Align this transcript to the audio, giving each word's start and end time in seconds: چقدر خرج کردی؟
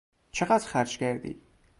چقدر 0.31 0.67
خرج 0.67 0.97
کردی؟ 0.97 1.41